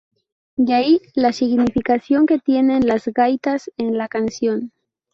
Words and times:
De 0.55 0.73
ahí 0.73 0.99
la 1.13 1.31
significación 1.31 2.25
que 2.25 2.39
tienen 2.39 2.87
las 2.87 3.05
gaitas 3.05 3.69
en 3.77 3.99
la 3.99 4.07
canción. 4.07 4.71